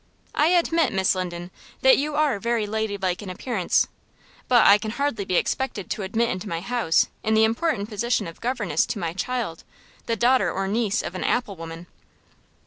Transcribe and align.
I 0.33 0.47
admit, 0.47 0.91
Miss 0.93 1.13
Linden, 1.13 1.51
that 1.83 1.99
you 1.99 2.15
are 2.15 2.39
very 2.39 2.65
ladylike 2.65 3.21
in 3.21 3.29
appearance, 3.29 3.87
but, 4.47 4.65
I 4.65 4.79
can 4.79 4.89
hardly 4.89 5.25
be 5.25 5.35
expected 5.35 5.91
to 5.91 6.01
admit 6.01 6.29
into 6.31 6.49
my 6.49 6.59
house, 6.59 7.05
in 7.21 7.35
the 7.35 7.43
important 7.43 7.87
position 7.87 8.25
of 8.25 8.41
governess 8.41 8.87
to 8.87 8.97
my 8.97 9.13
child, 9.13 9.63
the 10.07 10.15
daughter 10.15 10.51
or 10.51 10.67
niece 10.67 11.03
of 11.03 11.13
an 11.13 11.23
apple 11.23 11.55
woman." 11.55 11.85